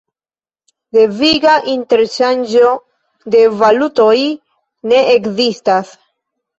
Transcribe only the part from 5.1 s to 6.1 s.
ekzistas.